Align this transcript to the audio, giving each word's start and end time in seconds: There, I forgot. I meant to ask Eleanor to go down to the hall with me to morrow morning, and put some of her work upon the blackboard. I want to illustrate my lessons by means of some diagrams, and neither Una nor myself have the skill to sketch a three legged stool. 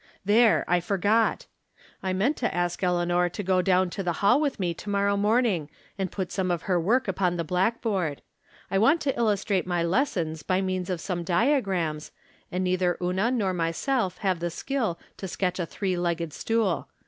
There, 0.25 0.65
I 0.67 0.79
forgot. 0.79 1.45
I 2.01 2.11
meant 2.11 2.35
to 2.37 2.51
ask 2.51 2.81
Eleanor 2.83 3.29
to 3.29 3.43
go 3.43 3.61
down 3.61 3.91
to 3.91 4.01
the 4.01 4.13
hall 4.25 4.41
with 4.41 4.59
me 4.59 4.73
to 4.73 4.89
morrow 4.89 5.15
morning, 5.15 5.69
and 5.95 6.11
put 6.11 6.31
some 6.31 6.49
of 6.49 6.63
her 6.63 6.79
work 6.81 7.07
upon 7.07 7.37
the 7.37 7.43
blackboard. 7.43 8.23
I 8.71 8.79
want 8.79 8.99
to 9.01 9.15
illustrate 9.15 9.67
my 9.67 9.83
lessons 9.83 10.41
by 10.41 10.59
means 10.59 10.89
of 10.89 11.01
some 11.01 11.23
diagrams, 11.23 12.11
and 12.51 12.63
neither 12.63 12.97
Una 12.99 13.29
nor 13.29 13.53
myself 13.53 14.17
have 14.25 14.39
the 14.39 14.49
skill 14.49 14.97
to 15.17 15.27
sketch 15.27 15.59
a 15.59 15.67
three 15.67 15.95
legged 15.95 16.33
stool. 16.33 16.87